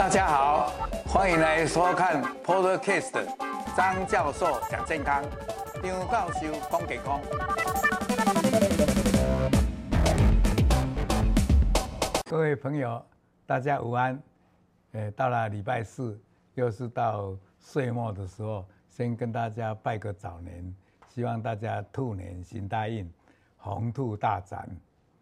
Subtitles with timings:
[0.00, 0.72] 大家好，
[1.04, 3.22] 欢迎来收看 Podcast
[3.76, 5.22] 张教授讲健康，
[5.82, 7.20] 张教授讲健康。
[12.24, 13.04] 各位朋友，
[13.44, 14.18] 大家午安。
[14.92, 16.18] 呃，到了礼拜四，
[16.54, 20.74] 又是到岁末的时候，先跟大家拜个早年，
[21.08, 23.06] 希望大家兔年行大运，
[23.58, 24.66] 鸿兔大展，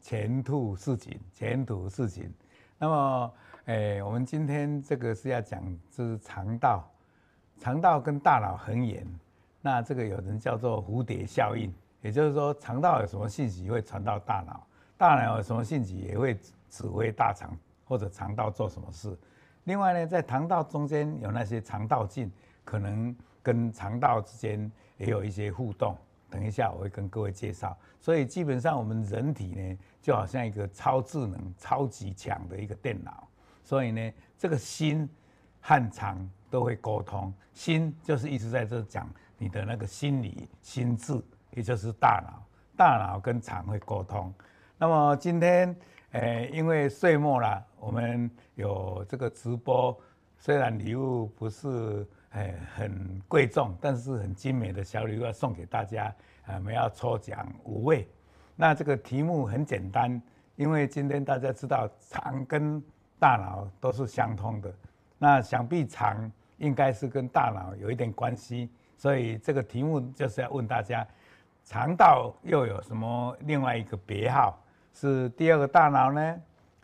[0.00, 2.32] 前途似锦，前途似锦。
[2.78, 3.34] 那么，
[3.68, 6.90] 诶，我们今天这个是要讲，就是肠道，
[7.58, 9.06] 肠道跟大脑很远，
[9.60, 16.34] 那这个有人叫做蝴蝶效应，也就是说，肠道有什么信息会传到大脑，大脑有什么信息也会
[16.70, 17.54] 指挥大肠
[17.84, 19.14] 或者肠道做什么事。
[19.64, 22.32] 另外呢，在肠道中间有那些肠道镜，
[22.64, 25.94] 可能跟肠道之间也有一些互动。
[26.30, 27.76] 等一下我会跟各位介绍。
[28.00, 33.27] 所以基本上我们人体呢，就好像一个超智能、超级强的一个电脑。
[33.68, 35.06] 所以呢，这个心
[35.60, 37.30] 和肠都会沟通。
[37.52, 39.06] 心就是一直在这讲
[39.36, 42.42] 你的那个心理、心智，也就是大脑。
[42.74, 44.32] 大脑跟肠会沟通。
[44.78, 45.76] 那么今天，
[46.12, 49.94] 呃，因为岁末了，我们有这个直播，
[50.38, 56.10] 虽然礼物不是呃很贵重，但是很精美的小礼物要送给大家。
[56.46, 58.08] 我们要抽奖五位，
[58.56, 60.22] 那这个题目很简单，
[60.56, 62.82] 因为今天大家知道肠跟
[63.18, 64.72] 大脑都是相通的，
[65.18, 71.06] 那想必肠应该是跟大脑有一点关系，所以这个题目就是要问大家，
[71.64, 74.58] 肠道又有什么另外一个别号？
[74.94, 76.36] 是第二个大脑呢，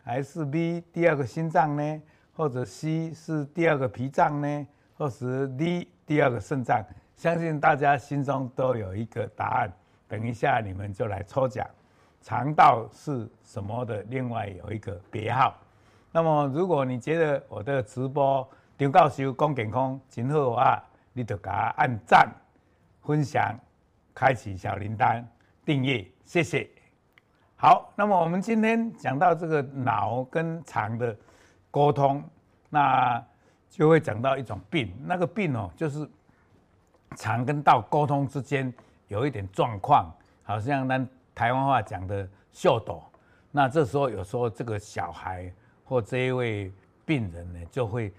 [0.03, 2.01] 还是 B 第二个心脏呢，
[2.35, 6.81] 或者 C 是第二个脾脏呢，或是 D 第二个肾脏？
[7.15, 9.73] 相信大家心中都有一个答案，
[10.07, 11.65] 等一下你们就来抽奖。
[12.21, 14.01] 肠道是什么的？
[14.03, 15.55] 另外有一个别号。
[16.15, 22.33] 那么如果你觉得我的直播张教授讲健康真好啊，你就给他按赞、
[23.03, 23.53] 分享、
[24.13, 25.21] 开启小铃铛、
[25.65, 26.69] 订阅，谢谢。
[27.57, 31.13] 好，那么我们今天讲到这个脑跟肠的
[31.69, 32.23] 沟通，
[32.69, 33.21] 那
[33.69, 36.09] 就会讲到一种病，那个病哦，就是。
[37.17, 38.73] 肠跟道沟通之间
[39.07, 40.11] 有一点状况，
[40.43, 43.01] 好像咱台湾话讲的“秀逗”。
[43.51, 45.49] 那这时候有时候这个小孩
[45.85, 46.73] 或这一位
[47.05, 48.11] 病人呢，就会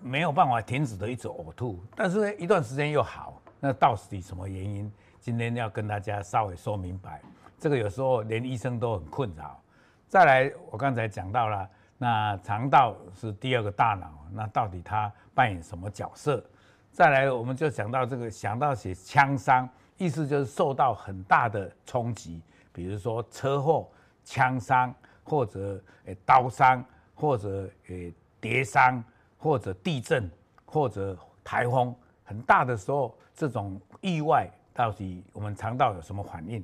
[0.00, 3.42] 没有办法停止的一直呕吐，但是呢，一段时间又好。
[3.60, 4.90] 那到底什么原因？
[5.20, 7.20] 今天要跟大家稍微说明白。
[7.58, 9.58] 这个有时候连医生都很困扰。
[10.06, 16.44] 再来，我刚才讲到了，那肠道是第二个大脑，那到底它扮演什么角色？
[16.92, 19.66] 再来，我们就讲到这个，想到写枪伤，
[19.96, 23.88] 意思就是受到很大的冲击，比如说车祸、
[24.24, 24.94] 枪伤，
[25.24, 29.02] 或者诶刀伤，或者诶跌伤，
[29.36, 30.30] 或者地震，
[30.64, 36.62] 或者台风，很大的时候，这种意外到底我们肠道有什么反应？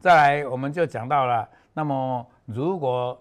[0.00, 3.20] 再来，我们就讲到了，那么如果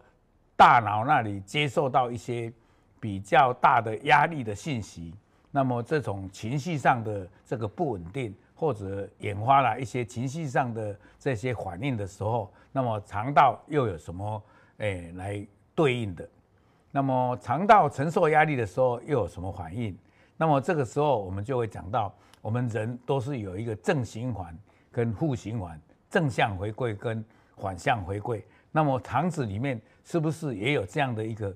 [0.55, 2.51] 大脑那里接受到一些
[2.99, 5.13] 比较大的压力的信息。
[5.55, 14.43] 那么这种情绪上的这个不稳定，或者引发了一些情绪上的这些反应的时候，那么肠道又有什么
[14.77, 16.27] 诶、欸、来对应的？
[16.91, 19.97] 那么肠道承受压力的时候又有什么反应？
[20.37, 24.57] 那么这个时候我们就会讲到，我们人都是有一个正循环
[24.91, 25.79] 跟负循环，
[26.09, 27.23] 正向回归跟
[27.57, 28.45] 反向回归。
[28.71, 31.55] 那么肠子里面是不是也有这样的一个？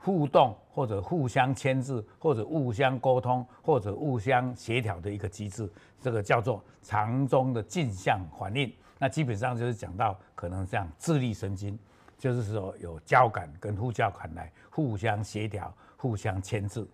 [0.00, 5.68] 互动或者互相牵制，或者互相沟通，或者互相协调的一个机制，
[6.00, 8.72] 这个叫做肠中的镜像反应。
[8.96, 11.76] 那基本上就是讲到可能这样，自律神经
[12.18, 16.86] 就是说有交感跟副交感来互相协调、互相牵制。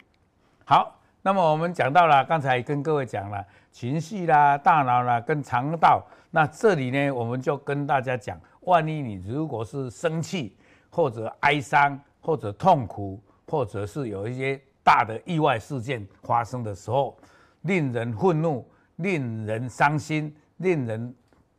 [0.64, 10.56] 好，那么我们讲到了，刚才跟各位讲了情绪啦、大脑啦跟肠道，那这里呢，我们就跟大家讲，万一你如果是生气
[10.90, 11.98] 或者哀伤。
[12.26, 17.14] 或者痛苦，或者是有一些大的意外事件发生的时候，
[17.64, 18.66] 令人愤怒、
[18.96, 21.14] 令人伤心、令人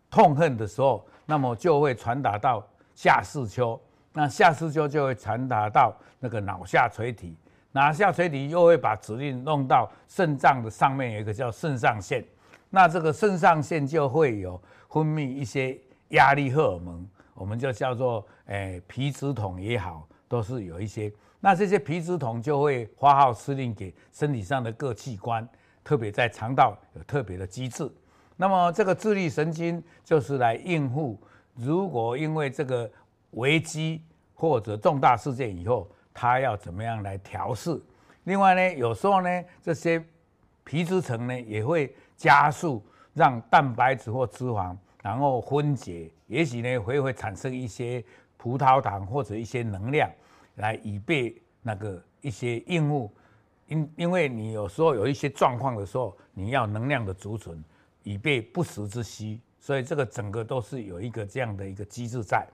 [0.09, 3.79] 痛恨的时候，那么就会传达到下视丘，
[4.13, 7.37] 那下视丘就会传达到那个脑下垂体，
[7.71, 12.25] 脑下垂体又会把指令弄到肾脏的上面，有一个叫肾上腺，
[12.71, 14.59] 那这个肾上腺就会有
[14.89, 15.77] 分泌一些
[16.09, 20.07] 压力荷尔蒙，我们就叫做诶、皮质酮也好。
[20.27, 25.47] 都是有一些，那这些皮质酮就会发号施令给身体上的各器官，
[25.83, 27.87] 特别在肠道有特别的机制。
[28.35, 31.17] 那么这个自律神经就是来应付，
[31.55, 32.89] 如果因为这个
[33.31, 34.01] 危机
[34.33, 37.81] 或者重大事件以后，它要怎么样来调试。
[38.25, 40.03] 另外呢，有时候呢，这些
[40.63, 48.03] 皮质层呢也会加速让蛋白质或脂肪然后分解，也许呢会会产生一些
[48.37, 50.09] 葡萄糖或者一些能量，
[50.55, 53.11] 来以备那个一些应物。
[53.67, 57.63] 因因为你有时候有一些状况的时候，你要能量的储存，
[58.03, 59.39] 以备不时之需。
[59.65, 62.45] 所以这个整个都是有一个这样的一个机制在。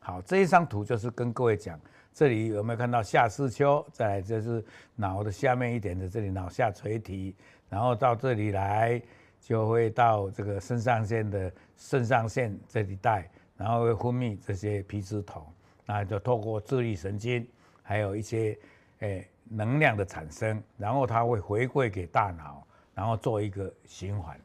[0.00, 1.80] 好，这一张图就是跟各位讲，
[2.12, 3.82] 这里有没有看到下视丘？
[3.90, 4.62] 再来就是
[4.94, 7.34] 脑的下面一点的这里脑下垂体，
[7.70, 9.00] 然后到这里来
[9.40, 15.42] 就会到这个肾上腺的肾上腺这里带，然后会分泌这些皮质酮，
[15.86, 17.48] 那就透过自律神经，
[17.82, 18.58] 还有一些
[18.98, 22.62] 诶能量的产生，然后它会回馈给大脑，
[22.94, 24.38] 然后做一个循环。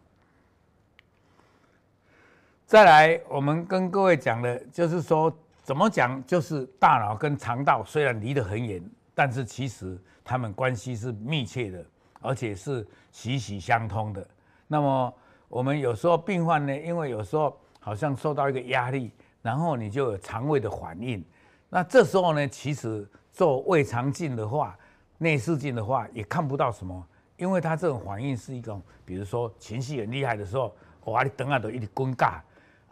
[2.67, 5.33] 再来，我们跟各位讲的，就是说
[5.63, 8.83] 怎么讲，就是大脑跟肠道虽然离得很远，
[9.15, 11.85] 但是其实他们关系是密切的，
[12.19, 14.27] 而且是息息相通的。
[14.67, 15.13] 那么
[15.47, 21.23] 我们有时候病患呢，因为有时候好像受到一个压力，然后你就有肠胃的反应。
[21.69, 24.77] 那这时候呢，其实做胃肠镜的话，
[25.19, 27.01] 内视镜的话也看不到什么，
[27.37, 30.75] 因为它这种反应是一种，比如说情绪很厉害的时候，
[31.05, 32.41] 哇，你等下都一直尴尬。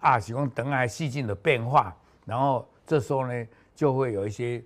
[0.05, 1.91] 啊，喜欢等癌细菌的变化，
[2.25, 4.63] 然后这时候呢，就会有一些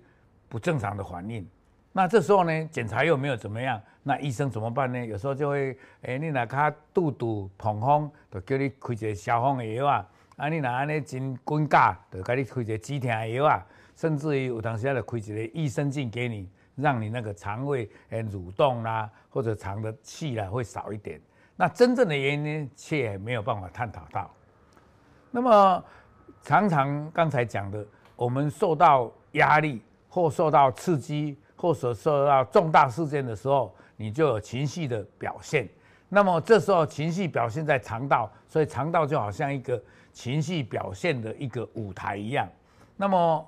[0.50, 1.48] 不正常的反应。
[1.92, 5.06] 那这时候呢，检查又没有怎么样，那医生怎么办呢？
[5.06, 10.06] 有时候就会，哎，你哪卡肚肚膨风，就叫你开一个消风的药啊。
[10.36, 13.66] 啊，你哪安尼真滚尬，就给你开一个止痛的药啊。
[13.96, 21.18] 甚至于有当时要开一个益生菌给你，让你那个肠胃诶蠕动啦、或者肠的气啦会少一点。
[21.56, 24.30] 那真正的原因呢，却没有办法探讨到。
[25.30, 25.84] 那么，
[26.42, 27.86] 常常刚才讲的，
[28.16, 35.68] 我们受到压力或受到刺激，或者受到重大事件的时候，你就有情绪的表现。
[36.08, 39.80] 那么这时候情绪表现在肠道，所以肠道就好像一个
[40.12, 42.48] 情绪表现的一个舞台一样。
[42.96, 43.46] 那么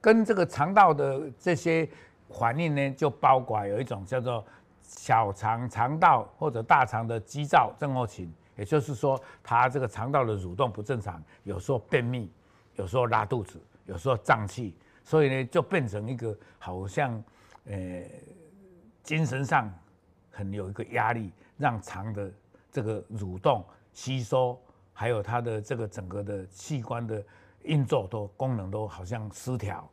[0.00, 1.88] 跟这个肠道的这些
[2.30, 4.44] 反应呢，就包括有一种叫做
[4.82, 8.32] 小肠肠道或者大肠的激躁症候群。
[8.56, 12.30] 也就是说，他这个肠道的蠕动不正常，有时候便秘，
[12.76, 17.22] 有时候拉肚子，有时候胀气，所以呢，就变成一个好像，
[17.64, 18.02] 呃，
[19.02, 19.72] 精神上
[20.30, 22.32] 很有一个压力，让肠的
[22.70, 24.56] 这个蠕动、吸收，
[24.92, 27.20] 还有它的这个整个的器官的
[27.62, 29.90] 运作都功能都好像失调，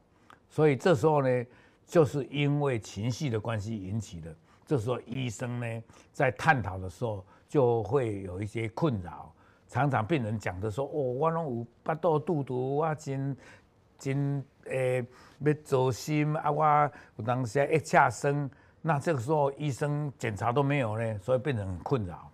[0.49, 1.45] 所以这时候呢，
[1.87, 4.35] 就是因为情绪的关系引起的。
[4.67, 5.83] 这时候医生呢，
[6.13, 7.25] 在探讨的时候。
[7.51, 9.30] 就会有一些困扰，
[9.68, 13.36] 常常病人讲的说：“哦，我拢有腹肚肚肚，我真
[14.00, 15.06] 真诶
[15.39, 18.50] 要走心啊，我有当时一下生，
[18.81, 22.31] 那这个时候医生检查都没有呢，所以病人很困扰。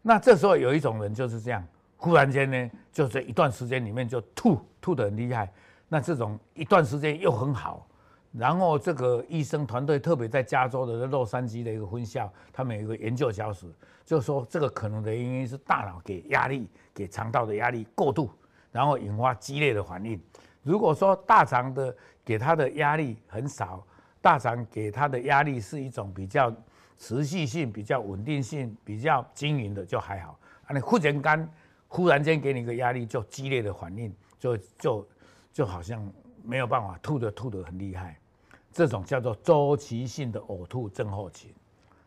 [0.00, 1.62] 那这时候有一种人就是这样，
[1.98, 5.52] 忽然间呢，就在一段时间里面就吐吐得很厉害，
[5.90, 7.86] 那这种一段时间又很好。”
[8.32, 13.72] 然后这个医生团队特别在加州的洛杉矶的一个分校，他们有一个研究小组，
[14.04, 18.30] 就说这个可能的原因是大脑给压力，给肠道的压力过度，
[18.70, 20.20] 然后引发激烈的反应。
[20.62, 23.84] 如果说大肠的给他的压力很少，
[24.20, 26.54] 大肠给他的压力是一种比较
[26.96, 30.38] 持续性、比较稳定性、比较均匀的，就还好。
[30.66, 31.48] 啊，你忽然间
[31.88, 35.08] 忽然间给你一个压力，就激烈的反应，就就
[35.52, 36.08] 就好像
[36.44, 38.19] 没有办法吐的吐的很厉害。
[38.72, 41.52] 这种叫做周期性的呕吐症候群，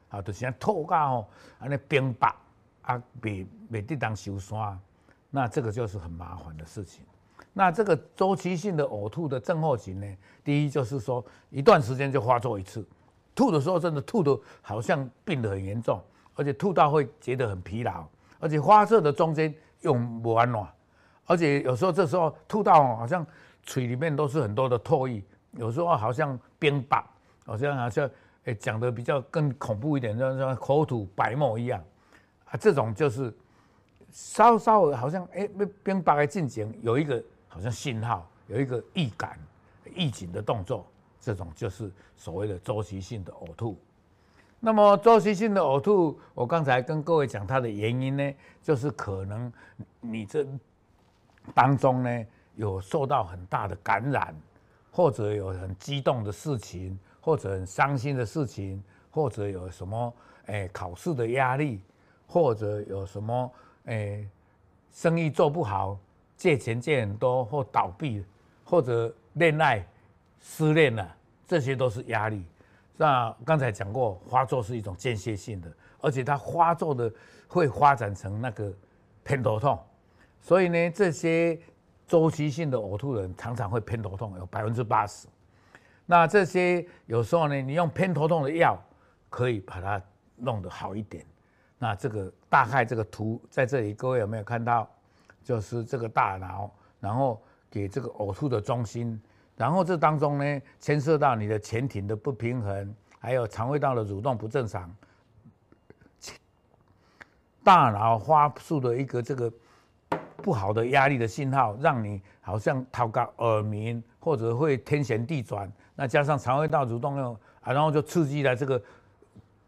[0.10, 1.28] 啊，就是像吐到哦，
[1.60, 2.34] 安尼冰白
[2.84, 4.80] 啊，未未得当收山，
[5.30, 7.04] 那这个就是很麻烦的事情。
[7.52, 10.08] 那这个周期性的呕吐的症候群呢，
[10.44, 12.88] 第一就是说一段时间就发作一次，
[13.36, 16.02] 吐的时候真的吐得好像病得很严重，
[16.34, 18.08] 而且吐到会觉得很疲劳，
[18.40, 20.68] 而且发作的中间又不安暖，
[21.26, 23.26] 而且有时候这时候吐到好像
[23.62, 25.22] 嘴里面都是很多的唾液。
[25.54, 27.04] 有时候好像冰白，
[27.46, 28.10] 好像好像
[28.46, 31.84] 诶讲的比较更恐怖一点，就像口吐白沫一样
[32.46, 32.58] 啊。
[32.58, 33.34] 这种就是
[34.12, 35.48] 稍稍好像诶
[35.84, 39.38] 冰白的进行有一个好像信号，有一个预感、
[39.94, 40.86] 预警的动作，
[41.20, 43.78] 这种就是所谓的周期性的呕吐。
[44.60, 49.52] 那么周期性的呕吐，我刚才跟各位讲它的原因呢，就是可能
[50.02, 50.48] 你这
[51.54, 54.36] 当中呢有受到很大的感染。
[54.96, 60.14] 或者有很激动的事情，或者很伤心的事情，或者有什么
[60.46, 61.82] 诶、欸、考试的压力，
[62.28, 63.52] 或者有什么
[63.86, 64.30] 诶、欸、
[64.92, 65.98] 生意做不好，
[66.38, 68.24] 借钱借很多或倒闭，
[68.64, 69.84] 或者恋爱
[70.40, 71.16] 失恋了，
[71.48, 72.46] 这些都是压力。
[72.96, 77.12] 那刚才讲过，发作是一种间歇性的，而且它发作的
[77.48, 78.72] 会发展成那个
[79.24, 79.80] 偏头痛，
[80.40, 81.60] 所以呢，这些
[82.14, 85.28] 周期性的呕吐人常常会偏头痛，有百分之八十。
[86.06, 88.80] 那这些有时候呢，你用偏头痛的药
[89.32, 90.00] 可以把它
[90.36, 91.26] 弄得好一点。
[91.80, 94.88] 那这个大概这个图在这里，各位有没有看到？
[95.44, 99.20] 就是这个大脑，然后给这个呕吐的中心。
[99.58, 104.96] 然后这当中呢，牵涉到你的前庭的不平衡，还有肠胃道的蠕动不正常，
[107.64, 109.52] 大脑发出的一个这个
[110.44, 115.72] 不好的压力的信号，让你好像头壳耳鸣，或者会天旋地转。
[115.96, 117.32] 那加上肠胃道蠕动又
[117.62, 118.80] 啊，然后就刺激了这个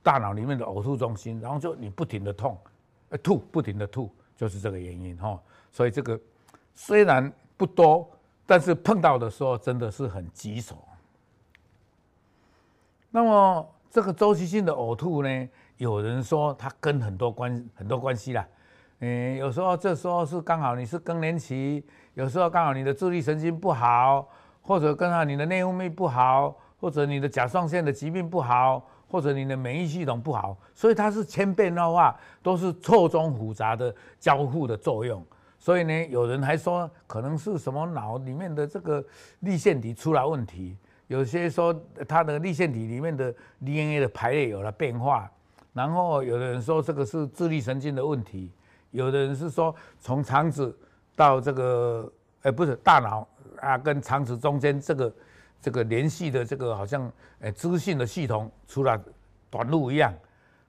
[0.03, 2.55] 大脑里面的呕吐中心，然后就你不停的痛，
[3.23, 5.39] 吐不停的吐，就是这个原因哈。
[5.71, 6.19] 所以这个
[6.73, 8.07] 虽然不多。
[8.47, 10.77] 但是碰到的时候真的是很棘手。
[13.09, 18.47] 那么这个周期性的呕吐呢，有人说它跟很多关很多关系啦。
[18.99, 21.83] 嗯，有时候这时候是刚好你是更年期，
[22.13, 24.27] 有时候刚好你的自律神经不好，
[24.61, 35.23] 或者刚好你的内分泌不好，或者你的甲状腺的疾病不好，或者你的免疫系统不好，所以它是千变万化，都是错综复杂的交互的作用。
[35.59, 39.03] 所以呢，有人还说可能是什么脑里面的这个
[39.39, 41.75] 粒线体出了问题，有些说
[42.07, 45.29] 它的粒线体里面的 DNA 的排列有了变化，
[45.73, 48.51] 然后有的人说这个是自律神经的问题，
[48.95, 50.75] 有的人是说从肠子
[51.15, 52.11] 到这个，
[52.41, 53.27] 哎，不是大脑
[53.59, 55.13] 啊，跟肠子中间这个
[55.61, 57.11] 这个联系的这个好像
[57.41, 58.99] 哎资讯的系统出了
[59.49, 60.13] 短路一样，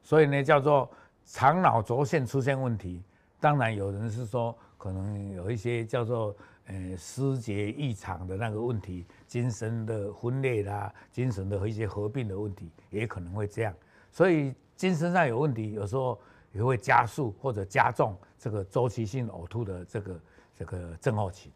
[0.03, 0.91] 所以呢叫做
[1.25, 3.03] 肠脑轴线出现问题。
[3.41, 4.57] 当然有人是说。
[4.79, 13.75] 可能有一些叫做呃失节异常的那个问题，精神的分裂啦，精神的和一些合并的问题，也可能会这样。
[14.13, 16.21] 所以精神上有问题，有时候
[16.57, 20.21] 也会加速或者加重这个周期性呕吐的这个
[20.59, 21.53] 这个症候群。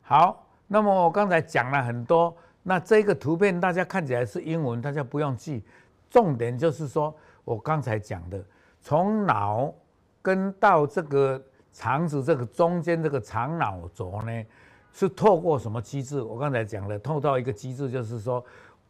[0.00, 5.62] 好，那么我刚才讲了很多，那这个图片大家看起来是英文，大家不用记，
[6.08, 8.42] 重点就是说我刚才讲的，
[8.80, 9.74] 从脑
[10.22, 11.42] 跟到这个。
[11.70, 14.44] 肠子这个中间这个肠脑轴呢，
[14.92, 16.20] 是透过什么机制？
[16.20, 18.44] 我刚才讲了，透到一个机制，就是说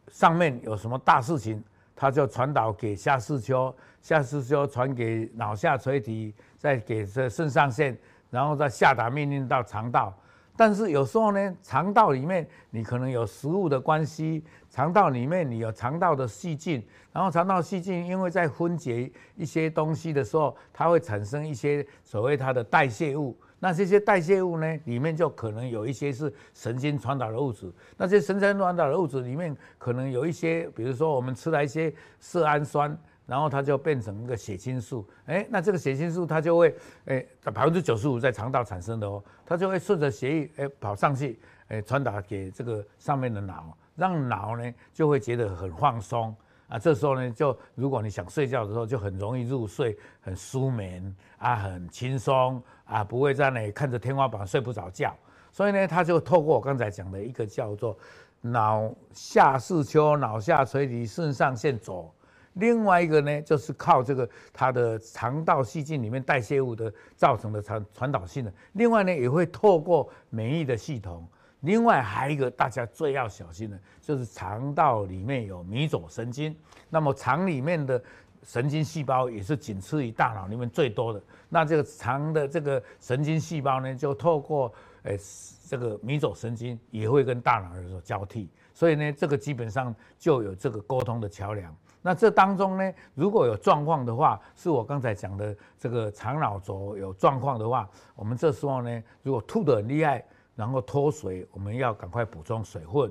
[0.07, 1.63] 上面有什么大事情，
[1.99, 7.97] 它就传导给下视丘，下视丘传给脑下垂体，再给这肾上腺，
[8.29, 10.17] 然后再下达命令到肠道。
[10.55, 23.37] 但是有时候呢，肠道里面你可能有食物的关系，肠道里面你有肠道的细菌，然后肠道细菌因为在分解一些东西的时候，它会产生一些所谓它的代谢物。
[23.59, 27.71] 那这些代谢物呢，里面就可能有一些是神经传导的物质。
[27.97, 32.97] 那些神经传导的物质里面可能有一些，比如说我们吃了一些色氨酸。
[33.29, 36.75] 然后它就变成一个血清素，哎，那这个血清素它就会，
[37.05, 46.35] 哎，百分之九十五在肠道产生的哦，它就会顺着血液，哎，跑上去，哎，传达给这个上面的脑，让脑呢就会觉得很放松
[46.69, 46.79] 啊。
[46.79, 55.13] 这时候呢，就如果你想睡觉的时候，就很容易入睡，很舒眠啊，很轻松啊，不会在那里看着天花板睡不着觉。
[55.51, 57.97] 所以呢，它就透过我刚才讲的一个叫做
[58.39, 62.09] 脑下视丘、脑下垂体、肾上腺轴。
[62.53, 68.53] 另外一个呢，就是靠这个它的肠道细菌里面代谢物的造成的传传导性的。
[68.73, 71.27] 另外呢，也会透过免疫的系统。
[71.61, 76.55] 另外还有一个大家最要小心的，就是肠道里面有迷走神经。
[76.89, 78.01] 那么肠里面的
[78.43, 81.21] 神经细胞也是仅次于大脑里面最多的。
[81.49, 84.73] 那这个肠的这个神经细胞呢，就透过
[85.03, 85.19] 诶
[85.67, 88.49] 这个迷走神经也会跟大脑有所交替。
[88.73, 91.75] 所以呢，这个基本上就有这个沟通的桥梁。
[92.01, 100.23] 那这当中呢，如果有状况的话，是我刚才讲的这个肠脑轴有状况的话，我们这时候呢，如果吐得很厉害，
[100.59, 103.09] 然后脱水，我们要赶快补充水分。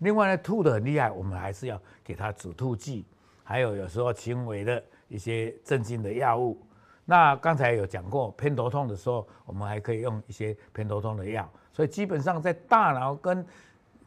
[0.00, 3.06] 另外呢，吐得很厉害，我们还是要给他止吐剂，
[3.42, 6.60] 还有有时候轻微的一些镇静的药物。
[7.06, 11.48] 那刚才有讲过，偏头痛的时候，我们还可以用一些偏头痛的药。
[11.72, 13.42] 所以基本上在大脑跟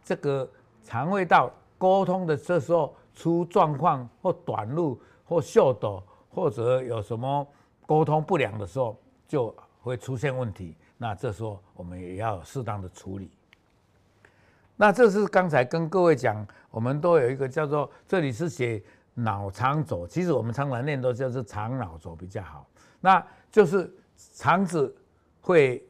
[0.03, 0.47] 这个
[0.83, 2.95] 肠胃道沟通的这时候。
[3.17, 7.47] 出状况或短路或秀逗，或者有什么
[7.85, 8.93] 沟通不良的时候，
[9.25, 10.75] 就会出现问题。
[10.97, 13.29] 那这时候我们也要适当的处理。
[14.77, 18.83] 那这是刚才跟各位讲，我们都有一个叫做这里是写
[19.13, 22.67] 脑肠轴，其实我们常常念都叫做肠脑轴比较好。
[22.99, 23.89] 那就是
[24.33, 24.93] 肠子
[25.39, 25.81] 会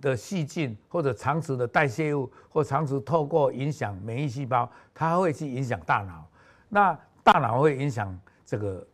[0.00, 6.28] 的细菌或者肠子的代谢物，或肠子透过影响免疫细胞，它会去影响大脑。
[6.68, 8.86] 那大脑会影响这个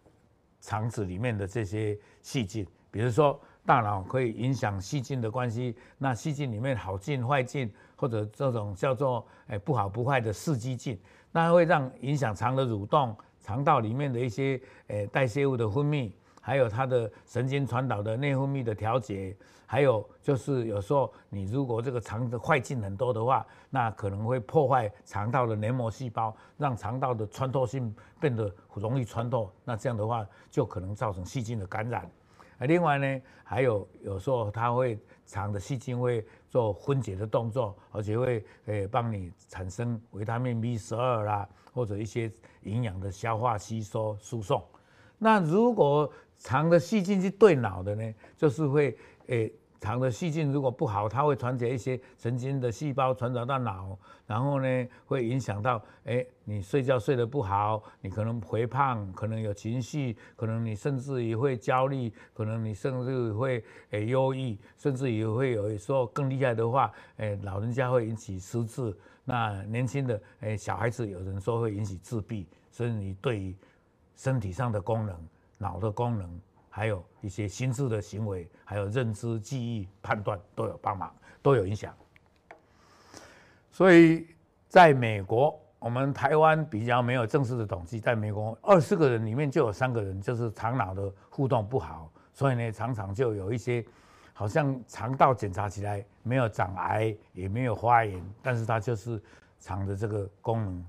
[0.61, 10.99] 肠子里面的这些细菌，比如说大脑可以影响细菌的关系，那细菌里面好菌坏菌，或者这种叫做诶不好不坏的刺激菌，
[11.31, 16.11] 那会让影响肠的蠕动，肠道里面的一些诶代谢物的分泌。
[16.45, 19.33] 还有它的神经传导的内分泌的调节，
[19.65, 32.11] 还有就是有时候你如果这个肠的坏菌很多的话，那可能会破坏肠道的黏膜细胞，让肠道的穿透性变得容易穿透，那这样的话就可能造成细菌的感染。
[32.67, 42.31] 另外呢，还有有时候它会肠的细菌会做分解的动作，而且会诶帮你产生维他命 B 十二啦，或者一些
[42.63, 44.63] 营养的消化吸收输送。
[45.19, 53.99] 那如果肠的细菌是对脑的呢，就是会诶，肠的细菌如果不好，它会传递一些神经的细胞传导到脑，
[54.29, 73.53] 然后呢会影响到诶，你睡觉睡得不好，你可能肥胖，可能有情绪，可能你甚至于会焦虑，可能你甚至会诶忧郁，甚至于会有时候更厉害的话，诶老人家会引起失智，那年轻的诶小孩子有人说会引起自闭，所以你对于
[74.15, 75.29] 身体上的功能。
[75.59, 76.41] 脑的功能，
[76.75, 81.95] 还有一些心智的行为，还有认知、记忆、判断都有帮忙，都有影响。
[83.71, 84.27] 所以，
[84.69, 93.85] 在美国，我们台湾比较没有正式的统计，在美国二十个人里面就有三个人就是肠脑的互动不好，所以呢，常常就有一些
[94.33, 99.23] 好像肠道检查起来没有长癌，也没有发炎，但是它就是
[99.61, 100.87] 肠的这个功能，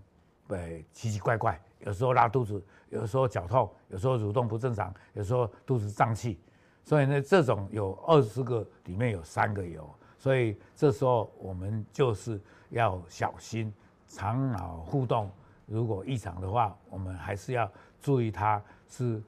[0.47, 1.59] 对，奇奇怪怪。
[1.85, 6.39] 有时候拉肚子，有时候绞痛，有时候蠕动不正常，有时候肚子胀气，
[6.85, 13.73] 所以呢，这种有二十个里面有三个有，所以这时候我们就是要小心
[14.07, 15.29] 肠脑互动，
[15.65, 17.69] 如果异常的话，我们还是要
[18.01, 19.21] 注意它是，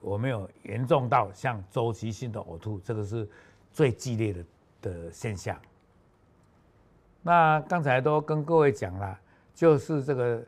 [0.00, 3.28] 我没有严重到像周期性的呕吐，这个是
[3.72, 4.44] 最激烈的
[4.82, 5.60] 的现象。
[7.20, 9.18] 那刚才都跟各位讲了，
[9.52, 10.40] 就是这个。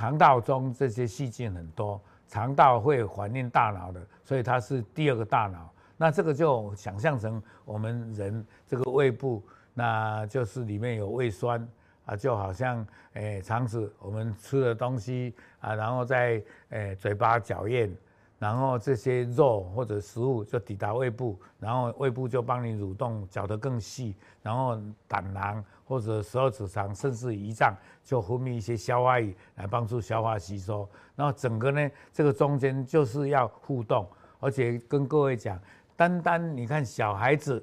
[0.00, 5.70] 肠道中这些细菌很多，肠道会反映大脑的，所以它是第二个大脑。
[5.98, 9.42] 那这个就想象成我们人这个胃部，
[9.74, 11.68] 那就是里面有胃酸
[12.06, 17.94] 啊，就好像诶肠子，我们吃的东西啊，然后在诶嘴巴嚼咽。
[18.40, 30.88] 然后这些肉或者食物就抵达胃部，然后胃部就帮你蠕动，搅得更细，然后胆囊或者十二指肠甚至胰脏就分泌一些消化液来帮助消化吸收。
[31.14, 35.60] 然后整个呢，这个中间就是要互动，而且跟各位讲，
[35.94, 37.62] 单单你看小孩子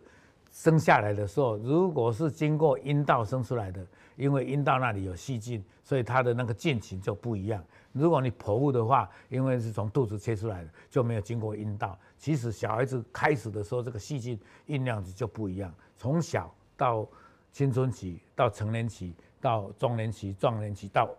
[0.51, 3.83] 生下来的时候，如果是经过阴道生出来的，
[4.15, 7.63] 因为阴道那里有细菌，所以它的那个菌群就不一样。
[7.97, 11.97] 如果你剖腹的话，因为是从肚子切出来的，就没有经过阴道。
[12.17, 15.73] 其实小孩子开始的时候，这个细菌酝酿的就不一样。
[15.97, 17.07] 从小到
[17.51, 21.09] 青春期，到成年期，到中年期、壮年期，到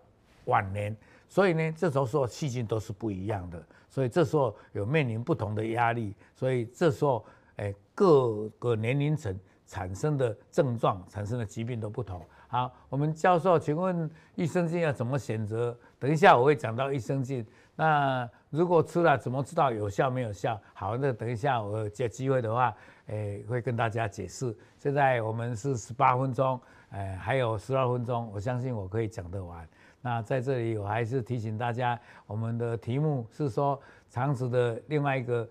[0.46, 0.96] 晚年，
[1.28, 3.62] 所以呢，这时候说细菌都是不一样的。
[3.90, 7.24] 所以这时候有面临不同的压力，所以这时候，
[7.56, 9.36] 哎，各个年龄层
[9.66, 12.24] 产生的症状、产生的疾病都不同。
[12.50, 15.76] 好，我们教授，请问益生菌要怎么选择？
[15.98, 17.46] 等一下我会讲到益生菌。
[17.76, 20.58] 那如果吃了，怎么知道有效没有效？
[20.72, 22.74] 好，那等一下我有机会的话，
[23.08, 24.56] 诶，会跟大家解释。
[24.78, 26.58] 现在我们是十八分钟，
[26.92, 29.68] 诶，还有十二分钟，我相信我可以讲得完。
[30.00, 35.46] 那在这里我还是提醒大家，我们的题目是说肠子的另外一个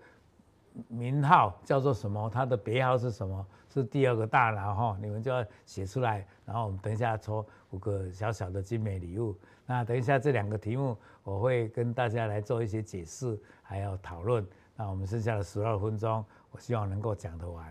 [0.86, 2.30] 名号叫做什么？
[2.30, 3.46] 它的别号是什么？
[3.68, 9.36] 是第二个大脑哈，你们就要写出来，然后我们等一下抽五个小小的精美礼物。
[9.66, 14.44] 那等一下这两个题目，我会跟大家来做一些解释，还有讨论。
[14.74, 17.70] 那我们剩下的十二分钟，我希望能够讲得完。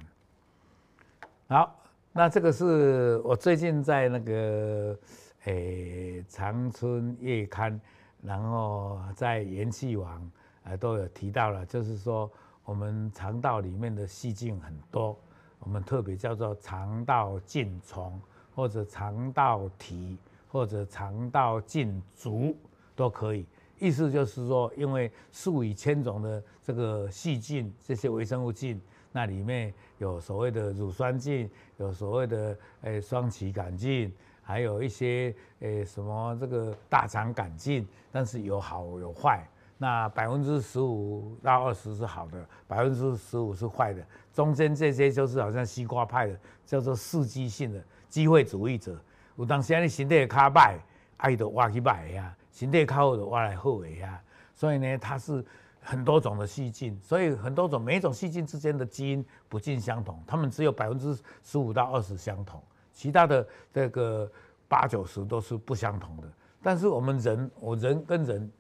[1.48, 1.76] 好，
[2.12, 4.98] 那这个是我最近在那个
[5.46, 7.82] 诶长春月刊，
[8.22, 10.32] 然后在元气网
[10.64, 12.32] 呃都有提到了，就是说
[12.68, 15.18] 我们肠道里面的细菌很多。
[15.60, 18.20] 我们特别叫做肠道菌虫，
[18.54, 20.18] 或者肠道体，
[20.50, 22.54] 或者肠道菌族
[22.94, 23.46] 都可以。
[23.80, 28.82] 意思就是说，因为数以千种的这个细菌，这些微生物菌，
[29.14, 39.48] 那里面有所谓的乳酸菌，有所谓的诶双歧杆菌，还有一些诶什么这个大肠杆菌，但是有好有坏。
[39.78, 49.00] 那百分之十五到二十是好的，百分之十五是坏的，中间这些就是好像西瓜派的，叫做刺激性的机会主义者。
[49.36, 50.78] 有当时你身体会较歹，
[51.18, 54.20] 爱就挖去歹呀，身体较好就挖来好的呀。
[54.56, 55.46] 所以呢，它是
[55.80, 62.60] 很多种的细菌，所以很多种每一种细菌之间的基因不尽相同，它们只有百分之十五到二十相同，
[62.92, 64.28] 其他的这个
[64.68, 66.24] 八九十都是不相同的。
[66.64, 68.52] 但是我们人，我人跟人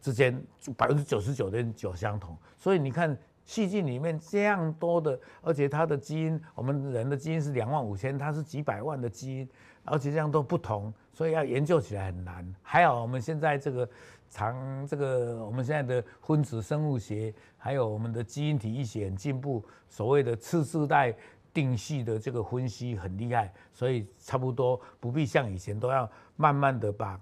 [0.00, 0.42] 之间
[0.76, 9.48] 百分之九十九点九相同，所以你看细菌里面这样多的，而且它的基因，我们人的基因是两万五千，它是几百万的基因。
[9.82, 12.54] 而且这样都不同，所以要研究起来很难。
[12.62, 13.88] 还有我们现在这个
[14.28, 21.16] 长这个我们现在的分子生物学，还有我们的基因体一些很进步，所谓的次世代
[21.52, 27.18] 定序的这个分析很厉害，所以差不多不必像以前都要慢慢的把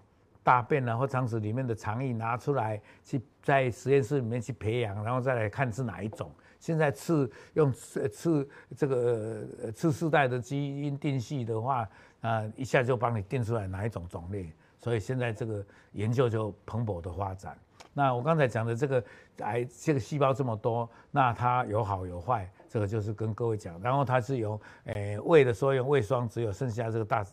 [0.49, 6.31] 大便啊或肠子里面的肠液拿出来，去在实验室里面去培养，然后再来看是哪一种。
[6.59, 11.87] 现在次用次次这个次世代的基因定序的话。
[12.21, 17.57] 啊，一下就帮你定出来哪一种种类，所以现在这个研究就蓬勃的发展。
[17.95, 19.05] 那我刚才讲的这个
[19.39, 23.81] 癌，这个细胞这么多，那它有好有坏，这个就是跟各位讲。
[23.81, 27.25] 然后它是由诶胃的时候用胃酸，只有剩下这个大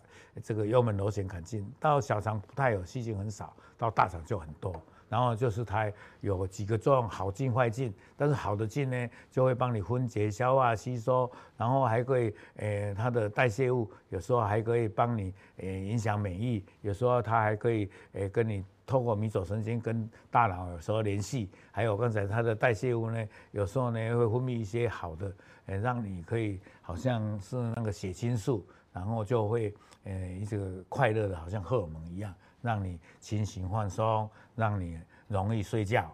[0.43, 4.73] 这个幽门螺旋杆菌，到小肠不太有细菌很少，到大肠就很多。
[5.07, 5.89] 然后就是它
[6.21, 25.33] 有几个作用，好菌坏菌，但是好的菌呢，就会帮你分解、消化、吸收，然后还可以，呃，它的代谢物有时候还可以帮你，呃，影响免疫，有时候它还可以，呃，跟你透过迷走神经跟大脑有时候联系，还有刚才它的代谢物呢，有时候呢会分泌一些好的，
[25.65, 30.13] 呃，让你可以好像是那个血清素，然后就会，呃，
[30.49, 32.33] 这个快乐的好像荷尔蒙一样。
[32.61, 36.11] 让你清醒放松，让你容易睡觉。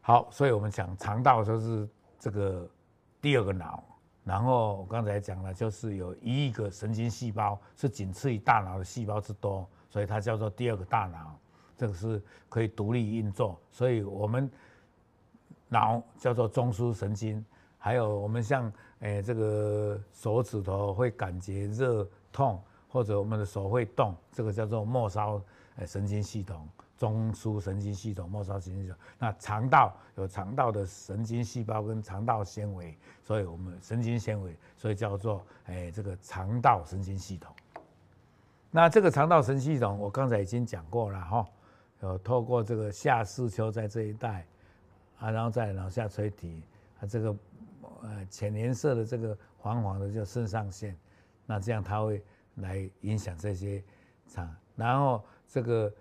[0.00, 1.86] 好，所以我们讲肠道就是
[2.18, 2.66] 这个
[3.20, 3.84] 第二个脑。
[4.24, 11.38] 然后我刚才讲了，就是有一亿个神经细胞，是仅次于大脑的细胞之多，所以它叫做第二个大脑。
[11.76, 13.56] 这个是可以独立运作。
[13.70, 14.50] 所以我们
[15.68, 17.44] 脑叫做中枢神经，
[17.78, 22.60] 还有我们像诶这个手指头会感觉热痛。
[22.88, 25.42] 或者我们的手会动，这个叫做末梢
[25.84, 28.96] 神经系统、中枢神经系统、末梢神经系统。
[29.18, 37.52] 那肠道有肠道的神经细胞跟肠道纤维，所以我们神经纤维，所以叫做诶这个肠道神经系统。
[38.74, 41.46] 那这个肠道神经系统，我刚才已经讲过了哈，
[42.00, 44.44] 有透过这个下视丘在这一带
[45.20, 46.60] 啊，然后在脑下垂体
[46.98, 47.36] 啊，这个
[48.02, 50.92] 呃浅颜色的这个黄黄的叫肾上腺，
[51.46, 52.20] 那这样它会。
[52.58, 53.82] 来影响这些
[54.28, 55.92] 肠，然后这个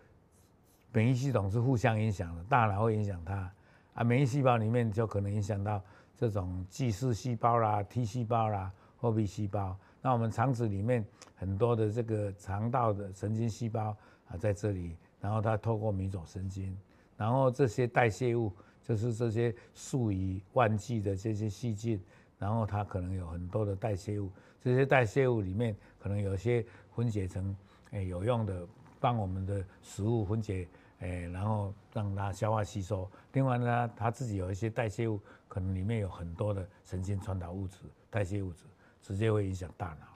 [0.91, 3.51] 免疫系统是互相影响的，大脑会影响它
[3.95, 5.81] 啊，免疫细胞里面就可能影响到
[6.15, 9.75] 这种巨噬细胞啦、T 细胞啦、货币细胞。
[10.03, 13.95] 那我们肠子里面很多的这个肠道的神经细胞
[14.27, 16.77] 啊在这里，然后它透过迷走神经，
[17.15, 18.51] 然后这些代谢物
[18.83, 21.97] 就是这些数以万计的这些细菌，
[22.37, 24.29] 然后它可能有很多的代谢物。
[24.59, 27.55] 这些代谢物里面可能有些分解成
[27.91, 28.67] 诶有用的，
[28.99, 30.67] 帮我们的食物分解
[30.99, 33.09] 诶，然后让它消化吸收。
[33.31, 37.77] 另外呢，它自己有一些代谢物，可能里面有很多的神经传导物质、
[38.09, 38.63] 代谢物质，
[39.03, 40.07] 直接会影响大脑。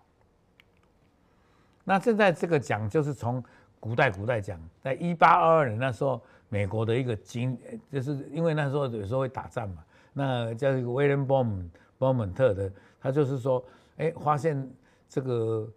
[1.83, 3.43] 那现在这个讲就是从
[3.79, 6.19] 古代古代讲，在一八二二年那时候，
[6.49, 7.55] 美国的一个经，
[7.91, 11.69] 就是因为那时候有时候会打仗嘛，那叫一个威廉·波姆
[11.99, 13.63] 波蒙特的，他就是说。
[13.99, 14.71] 哎，发现
[15.09, 15.67] 这个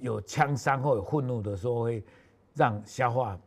[0.00, 2.04] 有枪伤或有愤怒的时候，会
[2.54, 3.38] 让消化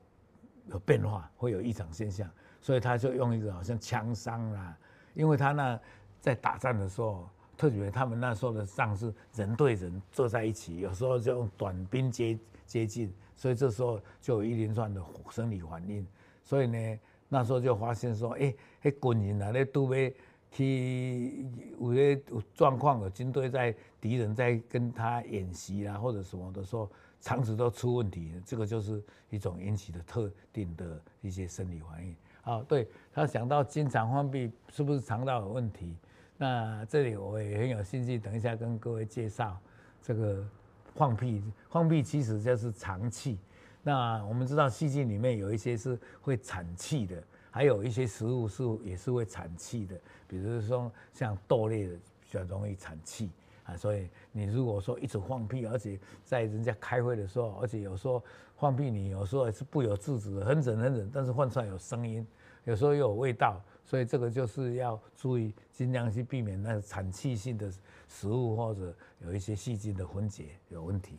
[0.68, 4.74] 有变化，会有异常现象，所以他就用一个好像枪伤啦，
[5.16, 5.78] 因为他那
[6.22, 7.28] 在打仗的时候，
[7.64, 16.06] 特别他们那时候的仗是人对人坐在一起，有时候就用短兵接接近，所以这时候就有一连串的生理反应，
[16.44, 17.00] 所以呢，
[17.30, 20.14] 那时候就发现说，哎，那军人啊，那都被。
[20.56, 21.48] 去
[21.80, 26.88] 有些有状况，有军队在敌人在跟他演习啦，或者什么的时候，
[27.20, 32.16] 肠子都出问题，这个就是一种引起的特定的一些生理反应。
[32.44, 35.98] 啊，对，他想到经常放屁是不是肠道有问题？
[36.44, 39.58] 那这里我也很有兴趣，等一下跟各位介绍
[40.02, 40.46] 这个
[40.94, 41.42] 放屁。
[41.70, 43.40] 放屁其实就是肠气。
[43.82, 47.24] 那我们知道细菌里面有一些是会产气的。
[47.50, 49.96] 还有一些食物是也是会产气的，
[50.28, 53.32] 比如说像豆类的比较容易产气
[53.64, 58.22] 啊，所以你如果说一直放屁，而且在人家开会的时候，而且有时候
[58.58, 62.28] 放屁，你有时候也是不由自主的，很忍很忍，但是放出来有声音，
[62.66, 67.72] 有时候又有味道，所以这个就是要注意，尽量去避免那个产气性的
[68.08, 71.18] 食物或者有一些细菌的分解有问题。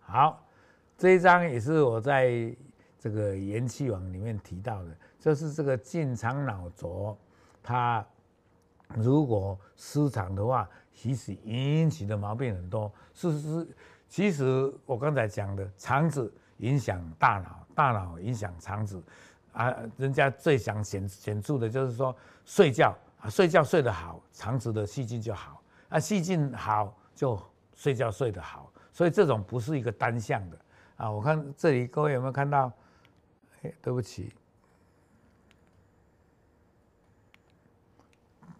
[0.00, 0.46] 好，
[0.96, 2.54] 这一章也是我在
[2.98, 7.16] 这个元气网里面提到的，就是这个进肠脑浊，
[7.62, 8.06] 它
[8.94, 10.68] 如果失常的话。
[10.92, 13.68] 其实引起的毛病很多，是是，
[14.06, 19.02] 其实我刚才讲的，肠子影响大脑，大脑影响肠子，
[19.52, 27.40] 啊，人家最想显显著的就是说睡觉啊，睡觉睡得好，肠子的细菌就好，啊，细菌好就
[27.74, 30.58] 睡觉睡得好，所以这种不是一个单向的
[30.96, 31.10] 啊。
[31.10, 32.72] 我看这里各位有没有看到？
[33.62, 34.32] 哎，对不起，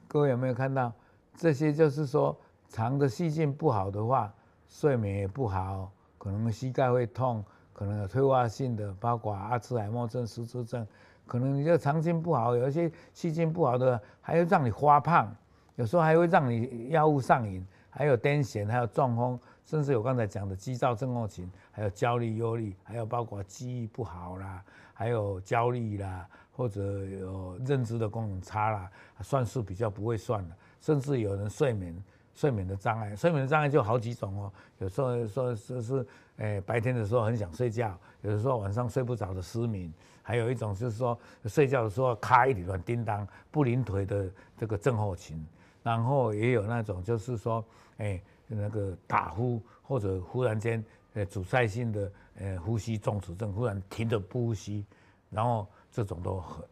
[0.06, 0.92] 各位有没有看到？
[1.36, 4.30] 这些就是说，肠的细菌不好的话，
[4.68, 7.42] 睡眠也不好，可能膝盖会痛，
[7.80, 10.86] 可能有退化性的，包括阿兹海默症、失智症，
[11.26, 15.34] 可能你这肠菌不好，有一些细菌不好的，还会让你发胖，
[15.76, 24.62] 有时候还会让你药物上瘾，还有癫痫，还有中风，甚至有刚才讲的急躁症候群，还有焦虑、忧虑，还有包括记忆不好啦，
[24.92, 28.90] 还有焦虑啦，或者有认知的功能差啦，
[29.22, 30.56] 算数比较不会算了。
[30.82, 31.96] 甚至有人睡眠
[32.40, 34.50] 睡眠的障碍，睡眠的障碍就好几种哦。
[34.78, 36.06] 有时候说是是，
[36.38, 45.44] 诶，白天的时候很想睡觉，有的时候晚上睡不着的失眠，还有一种就是说睡觉的时候咔一直乱叮当不灵腿的这个症候群。
[45.82, 47.62] 然后也有那种就是说，
[47.98, 54.86] 诶，那个打呼或者忽然间诶阻塞性的诶呼吸中止症，忽然停着不呼吸，
[55.28, 56.64] 然后这种都很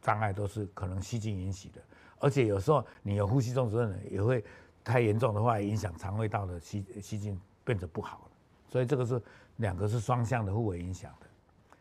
[0.00, 1.80] 障碍都是可能细菌引起的。
[2.18, 4.42] 而且有时候你有呼吸中止症，也会
[4.86, 8.30] 太严重的话，影响肠胃道的细细菌变得不好了。
[8.70, 9.20] 所以这个是
[9.56, 11.26] 两个是双向的互为影响的。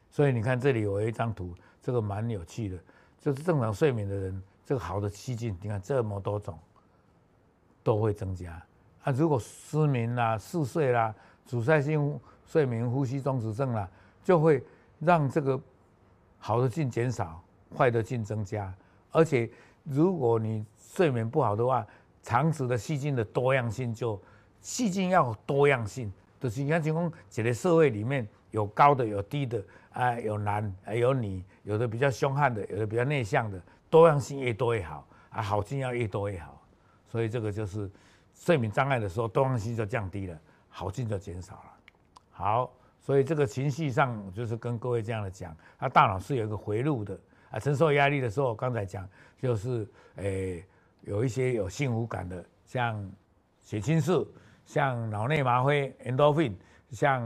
[0.10, 2.80] 所以你看这里有一张图，这个蛮有趣的，
[3.22, 6.58] 就是正常睡眠的人，这个好的细菌，你看这么多种
[7.84, 8.54] 都会增加。
[9.04, 11.14] 啊，如果失眠啦、嗜睡啦、
[11.46, 13.88] 阻塞性睡眠呼吸中止症啦，
[14.24, 14.64] 就会
[15.00, 15.62] 让这个
[16.40, 17.40] 好的菌减少，
[17.78, 18.74] 坏的菌增加，
[19.12, 19.48] 而且。
[19.88, 21.86] 如果你睡眠不好的话，
[22.26, 24.20] 肠子的细菌的多样性就
[24.60, 33.62] 细菌要多样性，就是你看，情况这个社会里面有高的有低的啊，有男啊有女，有的比较凶悍的，有的比较内向的，
[33.92, 36.60] 多样性越多越好啊，好菌要越多越好，
[37.08, 37.88] 所以这个就是
[38.34, 40.36] 睡眠障碍的时候，多样性就降低了，
[40.68, 41.72] 好菌就减少了。
[42.32, 47.16] 好，所以这个情绪上就是跟各位这样的讲，它大脑是有一个回路的。
[47.52, 49.08] 啊，承受压力的时候，刚才讲
[49.40, 50.66] 就是，诶、
[51.06, 53.12] 有一些有幸福感的，像
[53.62, 54.28] 血清素，
[54.66, 56.54] 像脑内麻啡 （endorphin），
[56.90, 57.24] 像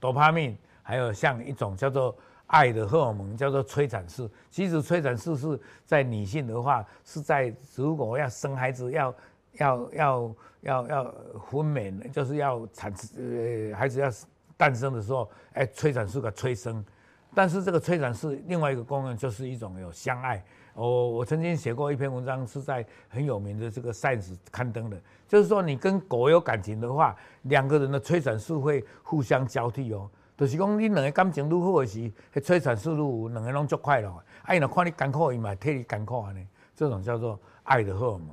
[0.00, 2.16] 多巴胺，还有像一种叫做
[2.46, 4.28] 爱的荷尔蒙，叫做催产素。
[4.50, 9.14] 其实催产素是在女性的话，是在如果要生孩子要
[9.52, 11.04] 要要要要
[11.48, 14.10] 分娩，就是要产呃孩子要
[14.56, 16.84] 诞生的时候，哎，催产素给催生。
[17.32, 20.44] 但是这个催产素另外一个功能就是一种有相爱。
[20.80, 30.08] 我我曾经写过一篇文章，是在很有名的这个 Science 刊登的，就是说你跟狗有感情的话，两个人的催产素会互相交替哦。
[30.38, 32.10] 就是讲你两个感情愈好的时，
[32.42, 34.10] 催产素愈有，两个人足快乐。
[34.44, 36.40] 哎，那看你艰苦，伊嘛替你艰苦啊呢。
[36.74, 38.28] 这种叫做爱的荷尔蒙。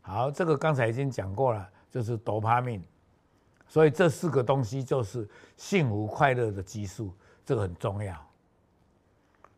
[0.00, 2.82] 好，这个刚才已经讲过了，就是多巴胺。
[3.68, 7.14] 所以这四个东西就是幸福快乐的激素。
[7.44, 8.29] 这个很重要。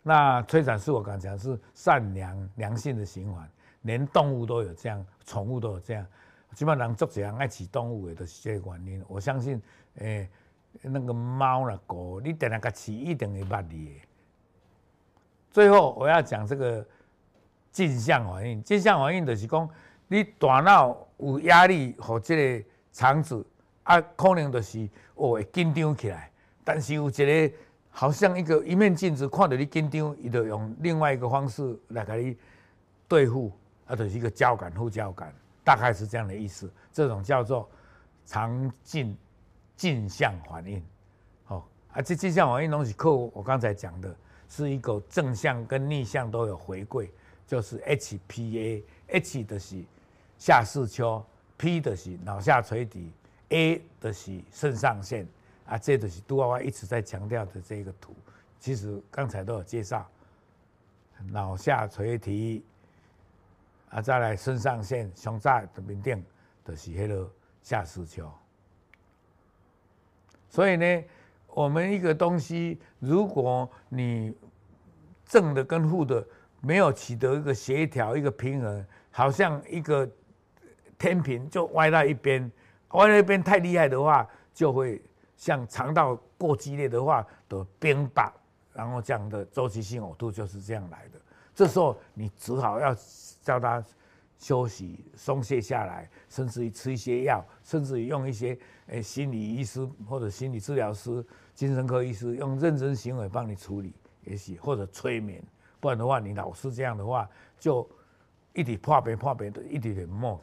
[0.04, 3.48] 那催产素我刚才讲是善良良性的循环，
[3.82, 6.04] 连动物都有这样，宠物都有这样。
[6.54, 9.04] 基本上做这样爱饲动物的都是这个原因。
[9.06, 9.62] 我相信，
[9.98, 10.28] 诶，
[10.82, 14.00] 那个猫啦狗，你等下个饲一定会捌你的。
[15.52, 16.84] 最后我要讲这个
[17.70, 19.70] 镜像反应，镜像反应就是讲
[20.08, 23.46] 你大脑有压力和这个肠子
[23.84, 26.28] 啊，可能就是哦会紧张起来，
[26.64, 27.54] 但是有一个。
[27.94, 32.36] 好像一个一面镜子，看到你紧张，伊就用另外一个方式来给你
[33.06, 33.52] 对付，
[33.86, 35.30] 啊，就是一个交感副交感，
[35.62, 36.72] 大概是这样的意思。
[36.90, 37.68] 这种叫做
[38.24, 39.14] 肠镜
[39.76, 40.82] 镜像反应，
[41.48, 44.16] 哦啊，这镜像反应东西，靠我刚才讲的，
[44.48, 47.10] 是一个正向跟逆向都有回馈，
[47.46, 49.84] 就是 HPA，H 的是
[50.38, 51.22] 下视丘
[51.58, 53.12] ，P 的是脑下垂体
[53.50, 55.26] ，A 的是肾上腺。
[55.72, 58.14] 啊，这都是杜娃娃一直在强调的这个图，
[58.60, 60.06] 其实刚才都有介绍，
[61.30, 62.62] 脑下垂体，
[63.88, 66.22] 啊，再来肾上腺、胸罩的面顶，
[66.62, 67.30] 就是迄个
[67.62, 68.30] 下视丘。
[70.50, 71.04] 所以呢，
[71.46, 74.36] 我们一个东西，如果你
[75.24, 76.22] 正的跟负的
[76.60, 80.06] 没有取得一个协调、一个平衡，好像一个
[80.98, 82.52] 天平就歪到一边，
[82.90, 85.00] 歪到一边太厉害的话，就会
[85.42, 88.30] 像肠道过激烈的话的冰雹，
[88.72, 91.20] 然后这样的周期性呕吐就是这样来的。
[91.52, 92.96] 这时候你只好要
[93.40, 93.84] 叫他
[94.38, 101.26] 休息、松懈下来，甚至于吃一些药，甚至于用一些诶心理医师或者心理治疗师、
[101.56, 105.42] 精神科医师用认真行为帮你处理，也许或者催眠，
[105.80, 107.28] 不然的话你老是这样的话，
[107.58, 107.84] 就
[108.52, 110.40] 一直破病破病的，一直的莫。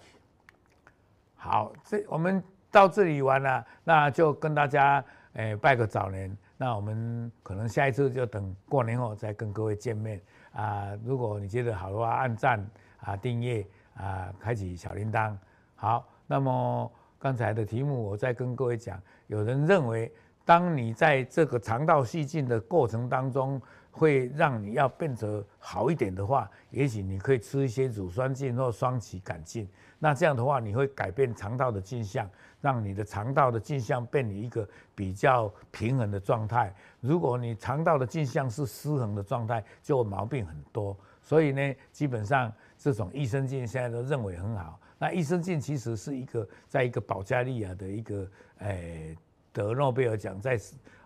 [1.36, 5.04] 好，这我们到这里完了，那就跟大家
[5.34, 6.36] 诶拜个早年。
[6.58, 10.22] 那我们可能下一次就等过年后再跟各位见面。
[10.52, 12.66] 啊，如果你觉得好的话，按赞
[13.02, 15.36] 啊，订阅啊，开启小铃铛。
[15.76, 20.12] 好，那么刚才的题目我再跟各位讲，有人认为，
[20.44, 29.70] 当你在这个肠道细菌的过程当中，会让你要变得好一点的话，也许你可以吃一些乳酸菌或双歧杆菌。
[30.00, 32.30] 那这样的话，你会改变肠道的镜像，
[32.62, 36.74] 让你的肠道的镜像变成一个比较平衡的状态。
[37.02, 40.98] 如果你肠道的镜像是失衡的状态，就毛病很多。
[41.22, 44.80] 所以呢，基本上这种益生菌现在都认为很好。
[44.98, 48.28] 那益生菌其实是一个，在一个保加利亚的一个，
[48.60, 49.18] 诶、
[49.52, 50.58] 得诺贝尔奖在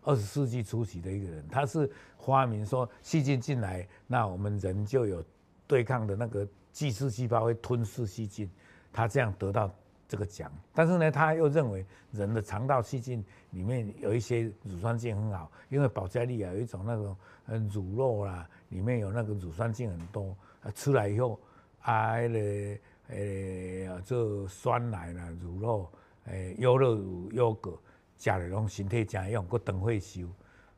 [0.03, 5.23] 二十世纪初期的一个人，他是发明说细菌进来，那我们人就有
[5.65, 8.47] 对抗的那个巨噬细胞会吞噬细菌。
[8.93, 9.69] 他这样得到
[10.07, 21.39] 这个奖，但是呢，他又认为人的肠道细菌里面有一些乳酸菌很好，因为保加利亚有一种那种嗯乳酪啦，里面有那个乳酸菌很多，啊，吃来以后
[21.81, 25.87] 啊，那个呃，做酸奶啦、乳酪、
[26.25, 27.75] 诶优酪乳、优格，
[28.19, 30.29] 吃了拢身体真用，佫长岁数，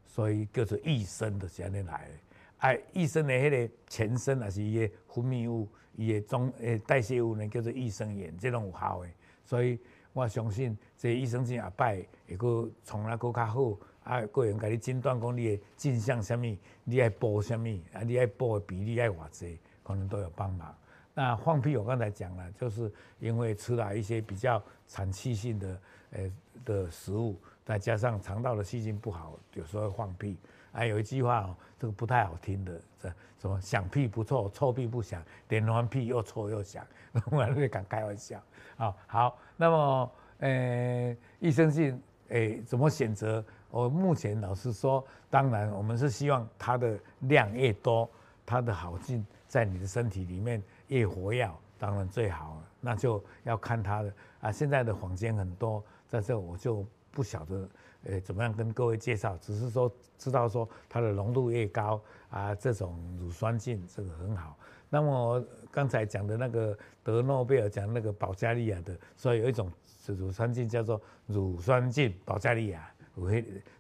[0.06, 2.14] 所以叫做益生的是安尼来的。
[2.60, 5.68] 啊，益生的迄个前身也是伊个分泌物。
[5.96, 9.10] 伊的总诶代谢物呢，叫做益生元，这种有效的，
[9.44, 9.80] 所以
[10.14, 13.78] 我相信这益生菌下摆会搁从来搁较好。
[14.04, 16.46] 啊，个人甲你诊断讲你的镜像什么，
[16.84, 20.76] 你爱补什么，啊，你爱补的比例爱偌济，可能都有帮忙。
[21.16, 25.82] 那放屁我刚才讲了，就是因为吃了一些比较产气性的
[26.12, 26.32] 诶
[26.64, 30.38] 的食物，再加上肠道的细菌不好，有时候放屁。
[30.76, 33.10] 还有一句话哦，这个不太好听的，这
[33.40, 36.86] 什么响屁不臭，臭屁不响，连环屁又臭又响，
[37.32, 38.42] 我还是敢开玩笑。
[38.76, 43.44] 好，好，那么呃，益生菌诶怎么选择？
[43.70, 48.10] 我目前老实说，当然我们是希望它的量越多，
[48.46, 52.64] 它的好菌在你的身体里面越活跃，当然最好了。
[52.82, 57.68] 那就要看它的啊，现在的坊间很多，在这我就不晓得。
[58.06, 59.38] 诶，怎么样跟各位介绍？
[59.38, 64.58] 只是说知道说它的浓度越高啊，这种乳酸菌这个很好。
[64.90, 69.70] 那么刚才讲的那个得诺贝尔奖那个保加利亚的，所以有一种
[70.08, 73.32] 乳酸菌叫做乳酸菌保加利亚，我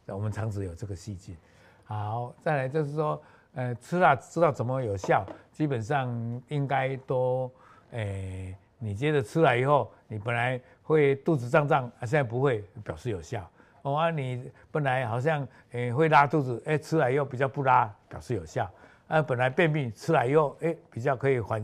[0.08, 1.36] 我们肠子有这个细菌。
[1.84, 3.22] 好，再来就是说，
[3.54, 6.10] 呃，吃了知道怎么有效，基本上
[6.48, 7.50] 应该都，
[7.92, 13.48] 诶，你接着吃了以后，你本来会肚子胀胀，啊，现在不会，表示有效。
[13.86, 18.68] 哦啊，你本来好像诶会拉肚子，诶吃了以后比较不拉，表示有效。
[19.08, 21.64] 啊，本来便秘吃了以后，诶比较可以缓，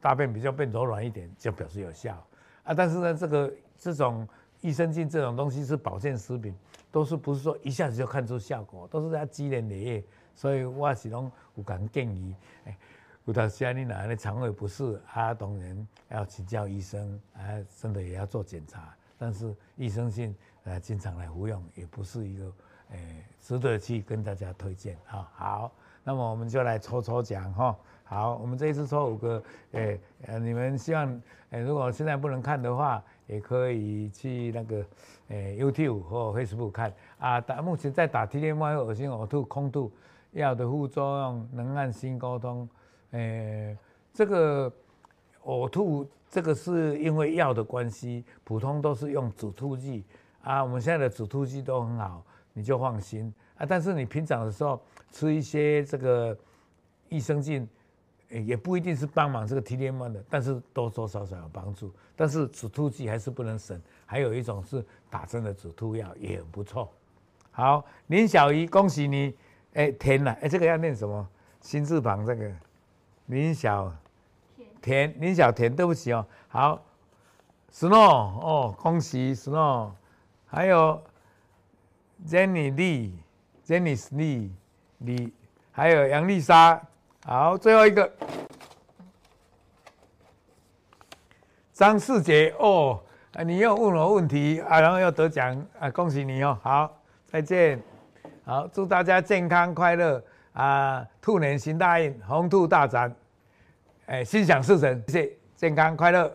[0.00, 2.14] 大便比较变柔软一点，就表示有效。
[2.62, 4.26] 啊，但是呢，这个这种
[4.62, 6.54] 益生菌这种东西是保健食品，
[6.90, 10.06] 都是不是说一下子就看出效果，都是要积累的。
[10.34, 12.74] 所以我是拢有讲建议，诶，
[13.26, 17.40] 有当时你哪的肠胃不适，啊当然要请教医生，啊
[17.78, 18.96] 真的也要做检查。
[19.18, 20.34] 但是益生菌。
[20.64, 22.44] 呃，经常来服用也不是一个，
[22.92, 25.30] 诶、值得去跟大家推荐啊。
[25.34, 25.72] 好，
[26.02, 27.76] 那么我们就来抽抽奖哈。
[28.04, 34.84] 好，我们这一次抽五个，诶、呃，你们希望，诶、如果现在不能看的话，也可以去那个，
[35.28, 37.40] 诶、，YouTube 或 Facebook 看啊。
[37.40, 39.90] 打目前在打 T-DM1 恶心呕吐空吐
[40.32, 42.68] 药的副作用能按心沟通，
[43.12, 43.76] 诶、
[44.12, 44.70] 这个
[45.44, 50.04] 呕吐这个是因为药的关系，普通都是用止吐剂。
[50.44, 52.22] 啊，我们现在的止吐剂都很好，
[52.52, 53.66] 你就放心啊。
[53.66, 54.80] 但是你平常的时候
[55.10, 56.36] 吃一些这个
[57.08, 57.66] 益生菌，
[58.28, 61.90] 也不一定是帮忙这个 T-DM1 的，但是多多少少有帮助。
[62.14, 66.92] 但是止吐剂还是不能省，还有一种是打针的止吐药也很不错。
[67.50, 69.34] 好，林小怡，恭喜你，
[69.72, 71.26] 哎，填了，哎，这个要念什么？
[71.60, 72.52] 心字旁这个，
[73.26, 73.90] 林小
[74.82, 76.26] 田，林小田，对不起哦。
[76.48, 76.82] 好。
[77.72, 79.90] Snow 哦，恭喜 Snow，
[80.54, 81.02] 还有
[82.28, 84.50] Jenny Lee，Jenny Lee
[84.98, 85.34] 李，
[85.72, 86.80] 还有杨丽莎，
[87.26, 88.08] 好，最后一个。
[91.72, 93.02] 张世杰哦，
[93.44, 97.82] 你又问我问题啊，然后又得奖啊，恭喜你哦，好，再见，
[98.44, 103.12] 好，祝大家健康快乐啊，兔年行大运，鸿兔大展，
[104.06, 106.32] 哎，心想事成，谢谢，健康快乐。